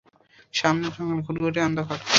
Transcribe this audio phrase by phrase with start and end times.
[0.53, 1.99] সামনে জঙ্গল, ঘুটঘুটে অন্ধকার!